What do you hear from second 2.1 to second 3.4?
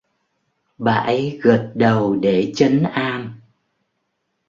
để chấn an